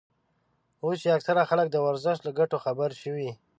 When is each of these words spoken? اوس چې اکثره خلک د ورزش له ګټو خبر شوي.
اوس 0.83 0.95
چې 1.03 1.09
اکثره 1.17 1.41
خلک 1.49 1.67
د 1.71 1.75
ورزش 1.85 2.17
له 2.25 2.31
ګټو 2.39 2.57
خبر 2.65 2.89
شوي. 3.01 3.29